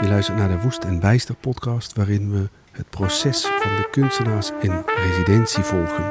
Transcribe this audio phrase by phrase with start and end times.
[0.00, 4.50] Je luistert naar de Woest en Bijster podcast, waarin we het proces van de kunstenaars
[4.60, 6.04] in residentie volgen.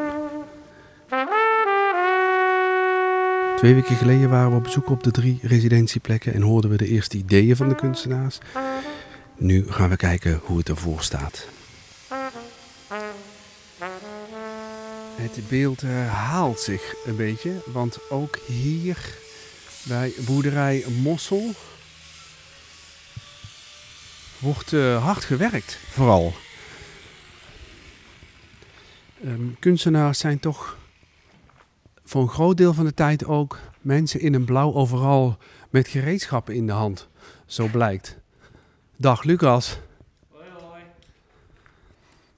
[3.55, 6.87] Twee weken geleden waren we op bezoek op de drie residentieplekken en hoorden we de
[6.87, 8.37] eerste ideeën van de kunstenaars.
[9.37, 11.47] Nu gaan we kijken hoe het ervoor staat.
[15.15, 18.97] Het beeld herhaalt zich een beetje, want ook hier
[19.83, 21.53] bij boerderij Mossel
[24.39, 26.33] wordt uh, hard gewerkt, vooral.
[29.25, 30.77] Um, kunstenaars zijn toch
[32.03, 35.37] voor een groot deel van de tijd ook mensen in een blauw overal
[35.69, 37.07] met gereedschappen in de hand.
[37.45, 38.17] Zo blijkt.
[38.97, 39.79] Dag Lucas.
[40.31, 40.81] Hoi hoi.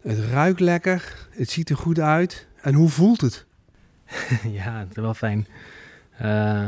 [0.01, 2.47] Het ruikt lekker, het ziet er goed uit.
[2.61, 3.45] En hoe voelt het?
[4.59, 5.47] ja, het is wel fijn.
[6.21, 6.65] Uh,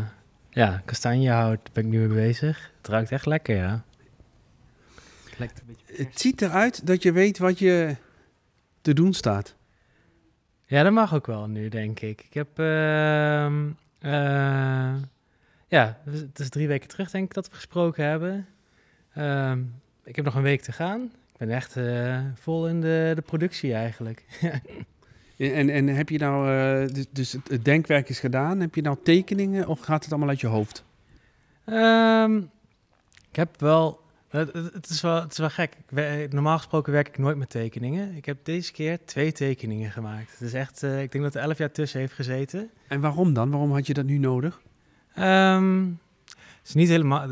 [0.50, 2.72] ja, kastanjehout ben ik nu mee bezig.
[2.78, 3.84] Het ruikt echt lekker, ja.
[5.48, 7.96] Het, het ziet eruit dat je weet wat je
[8.82, 9.56] te doen staat.
[10.66, 12.22] Ja, dat mag ook wel nu, denk ik.
[12.22, 12.60] Ik heb...
[12.60, 13.46] Uh,
[14.02, 14.96] uh,
[15.68, 18.48] ja, het is drie weken terug, denk ik, dat we gesproken hebben.
[19.14, 19.60] Ehm,
[20.04, 21.02] ik heb nog een week te gaan.
[21.04, 24.26] Ik ben echt uh, vol in de, de productie eigenlijk.
[25.38, 28.60] en, en heb je nou, uh, dus, dus het denkwerk is gedaan.
[28.60, 30.84] Heb je nou tekeningen of gaat het allemaal uit je hoofd?
[31.66, 32.50] Um,
[33.30, 35.78] ik heb wel het, het, is wel, het is wel gek.
[36.32, 38.16] normaal gesproken werk ik nooit met tekeningen.
[38.16, 40.32] Ik heb deze keer twee tekeningen gemaakt.
[40.32, 42.70] Het is echt, uh, ik denk dat er elf jaar tussen heeft gezeten.
[42.88, 43.50] En waarom dan?
[43.50, 44.62] Waarom had je dat nu nodig?
[45.18, 46.00] Um,
[46.34, 47.30] het is niet helemaal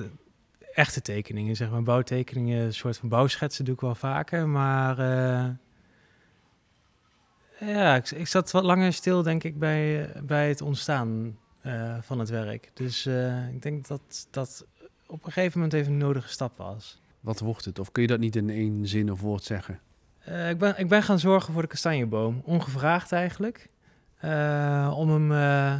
[0.73, 1.83] echte tekeningen, zeg maar.
[1.83, 4.47] Bouwtekeningen, een soort van bouwschetsen doe ik wel vaker.
[4.47, 5.45] Maar uh,
[7.59, 12.19] ja, ik, ik, zat wat langer stil, denk ik, bij, bij het ontstaan uh, van
[12.19, 12.71] het werk.
[12.73, 13.05] Dus
[13.53, 14.65] ik denk dat dat
[15.07, 17.01] op een gegeven moment even een nodige stap was.
[17.19, 17.79] Wat wordt het?
[17.79, 19.79] Of kun je dat niet in één zin of woord zeggen?
[20.29, 22.41] Uh, ik, ben, ik ben gaan zorgen voor de kastanjeboom.
[22.45, 23.69] Ongevraagd eigenlijk.
[24.23, 25.75] Uh, om hem uh,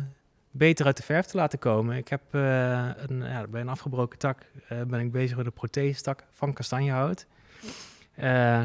[0.52, 1.98] beter uit de verf te laten komen.
[1.98, 4.46] Ik heb een, ja, bij een afgebroken tak
[4.88, 7.26] ben ik bezig met een protheestak van kastanjehout.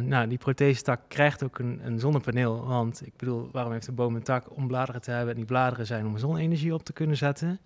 [0.02, 2.66] nou, die protheestak krijgt ook een, een, zonnepaneel.
[2.66, 5.30] Want ik bedoel, waarom heeft de boom een tak om bladeren te hebben?
[5.30, 7.60] En die bladeren zijn om zonne-energie op te kunnen zetten.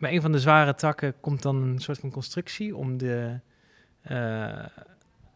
[0.00, 3.38] Bij een van de zware takken komt dan een soort van constructie om de,
[4.10, 4.66] uh,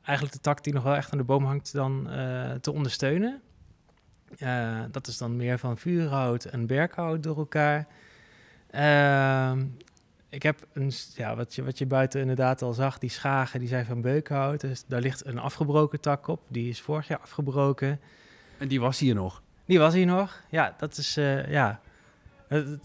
[0.02, 3.40] eigenlijk de tak die nog wel echt aan de boom hangt dan uh, te ondersteunen.
[4.38, 7.86] Uh, dat is dan meer van vuurhout en berkhout door elkaar.
[8.70, 9.66] Ehm,
[10.28, 13.68] ik heb een, ja, wat, je, wat je buiten inderdaad al zag, die schagen die
[13.68, 14.60] zijn van beukhout.
[14.60, 18.00] Dus daar ligt een afgebroken tak op, die is vorig jaar afgebroken.
[18.58, 19.42] En die was hier nog?
[19.64, 20.74] Die was hier nog, ja.
[20.78, 21.14] Dat is,
[21.48, 21.80] ja,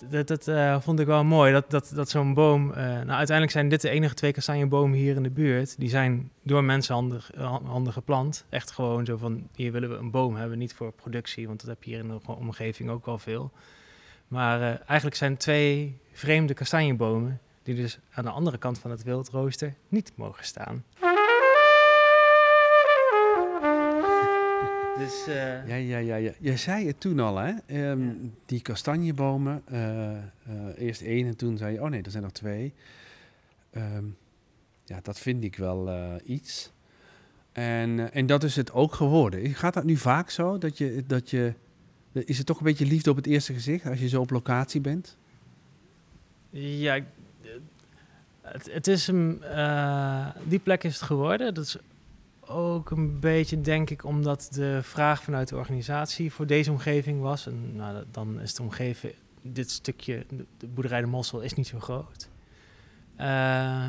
[0.09, 2.69] dat, dat, uh, vond ik wel mooi, dat, dat, dat zo'n boom...
[2.69, 5.79] Uh, nou, uiteindelijk zijn dit de enige twee kastanjebomen hier in de buurt.
[5.79, 7.21] Die zijn door mensen handen,
[7.63, 8.45] handen geplant.
[8.49, 11.47] Echt gewoon zo van, hier willen we een boom hebben, niet voor productie.
[11.47, 13.51] Want dat heb je hier in de omgeving ook wel veel.
[14.27, 17.39] Maar eigenlijk zijn twee vreemde kastanjebomen...
[17.63, 20.83] die dus aan de andere kant van het wildrooster niet mogen staan.
[24.99, 25.67] Dus, uh...
[25.67, 26.31] Ja, ja, ja, ja.
[26.39, 27.53] Je zei het toen al, hè?
[27.89, 28.13] Um, ja.
[28.45, 29.61] Die kastanjebomen.
[29.71, 30.17] Uh, uh,
[30.77, 32.73] eerst één en toen zei je, oh nee, er zijn nog twee.
[33.77, 34.17] Um,
[34.85, 35.89] ja, dat vind ik wel
[36.23, 36.71] iets.
[37.51, 39.53] En, en dat is het ook geworden.
[39.53, 40.57] Gaat dat nu vaak zo?
[40.57, 41.53] Dat je, dat je,
[42.11, 44.81] is het toch een beetje liefde op het eerste gezicht als je zo op locatie
[44.81, 45.17] bent?
[46.49, 46.99] Ja,
[48.41, 49.41] het, het is een,
[50.43, 51.53] die plek is het geworden.
[51.53, 51.77] Dat is
[52.49, 57.47] ook een beetje, denk ik, omdat de vraag vanuit de organisatie voor deze omgeving was.
[57.47, 60.25] En nou, dan is de omgeving, dit stukje,
[60.57, 62.29] de boerderij de Mossel, is niet zo groot.
[63.19, 63.85] Uh,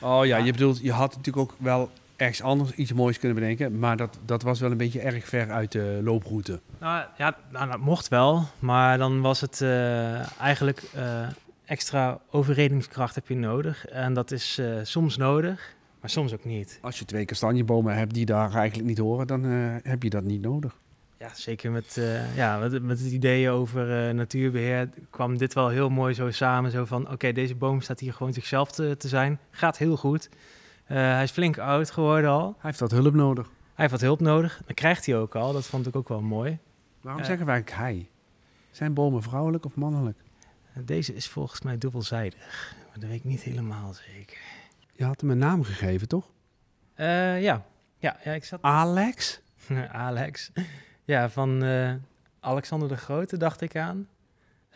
[0.00, 3.78] oh ja, je bedoelt, je had natuurlijk ook wel ergens anders iets moois kunnen bedenken,
[3.78, 6.60] maar dat, dat was wel een beetje erg ver uit de looproute.
[6.80, 11.28] Nou ja, nou, dat mocht wel, maar dan was het uh, eigenlijk uh,
[11.64, 13.86] extra overredingskracht heb je nodig.
[13.86, 15.74] En dat is soms nodig.
[16.02, 16.78] Maar soms ook niet.
[16.80, 20.24] Als je twee kastanjebomen hebt die daar eigenlijk niet horen, dan uh, heb je dat
[20.24, 20.76] niet nodig.
[21.18, 25.68] Ja, zeker met, uh, ja, met, met, het idee over uh, natuurbeheer kwam dit wel
[25.68, 26.70] heel mooi zo samen.
[26.70, 29.38] Zo van, oké, deze boom staat hier gewoon zichzelf te, te zijn.
[29.50, 30.28] Gaat heel goed.
[30.84, 32.46] hij is flink oud geworden al.
[32.46, 33.46] Hij heeft wat hulp nodig.
[33.46, 34.62] Hij heeft wat hulp nodig.
[34.66, 35.52] Dat krijgt hij ook al.
[35.52, 36.58] Dat vond ik ook wel mooi.
[37.00, 38.08] Waarom zeggen wij eigenlijk hij?
[38.70, 40.18] Zijn bomen vrouwelijk of mannelijk?
[40.84, 42.74] Deze is volgens mij dubbelzijdig.
[42.88, 44.38] Maar dat weet ik niet helemaal zeker.
[44.92, 46.30] Je had hem een naam gegeven, toch?
[46.96, 47.64] Uh, ja.
[47.98, 48.62] Ja, ja, ik zat...
[48.62, 49.40] Alex?
[49.92, 50.52] Alex.
[51.04, 51.94] Ja, van uh,
[52.40, 54.08] Alexander de Grote dacht ik aan.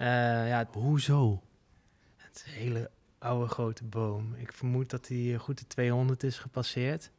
[0.01, 1.43] Uh, ja, Hoezo?
[2.17, 4.35] Het hele oude grote boom.
[4.35, 7.11] Ik vermoed dat hij goed de 200 is gepasseerd.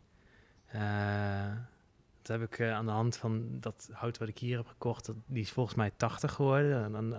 [2.21, 5.05] Dat heb ik aan de hand van dat hout wat ik hier heb gekocht.
[5.05, 6.83] Dat, die is volgens mij 80 geworden.
[6.83, 7.09] En dan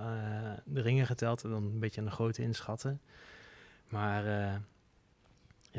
[0.64, 3.00] de ringen geteld en dan een beetje aan de grootte inschatten.
[3.88, 4.24] Maar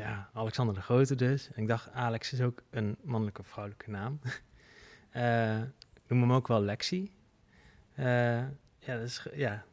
[0.00, 1.50] ja, Alexander de Grote dus.
[1.52, 4.20] En ik dacht, Alex is ook een mannelijke of vrouwelijke naam.
[5.94, 7.10] ik noem hem ook wel Lexi.
[7.94, 9.64] ja, dus, ja,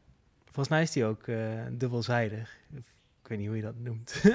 [0.44, 1.24] volgens mij is die ook
[1.70, 2.56] dubbelzijdig.
[3.22, 4.22] Ik weet niet hoe je dat noemt.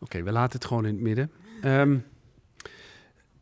[0.00, 1.30] Oké, we laten het gewoon in het midden.
[1.64, 2.04] Um,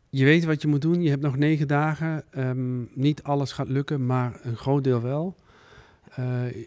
[0.09, 1.01] je weet wat je moet doen.
[1.01, 2.23] Je hebt nog negen dagen.
[2.37, 5.35] Um, niet alles gaat lukken, maar een groot deel wel.
[6.19, 6.65] Uh,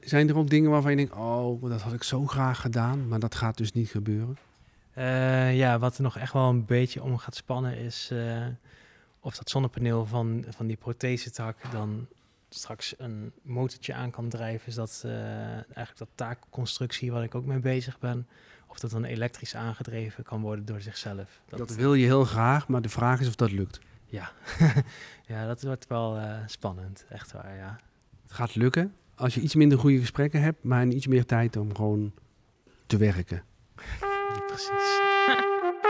[0.00, 3.18] zijn er ook dingen waarvan je denkt: Oh, dat had ik zo graag gedaan, maar
[3.18, 4.38] dat gaat dus niet gebeuren?
[4.98, 8.46] Uh, ja, wat er nog echt wel een beetje om gaat spannen is uh,
[9.20, 12.06] of dat zonnepaneel van, van die prothesetak dan
[12.48, 14.68] straks een motortje aan kan drijven.
[14.68, 18.26] Is dat eigenlijk dat taakconstructie waar ik ook mee bezig ben
[18.66, 21.40] of dat dan elektrisch aangedreven kan worden door zichzelf.
[21.48, 23.80] Dat, dat wil je heel graag, maar de vraag is of dat lukt.
[24.06, 24.32] Ja,
[25.26, 27.80] ja dat wordt wel spannend, echt waar, ja.
[28.22, 31.74] Het gaat lukken als je iets minder goede gesprekken hebt, maar iets meer tijd om
[31.74, 32.12] gewoon
[32.86, 33.42] te werken.
[34.46, 35.00] Precies.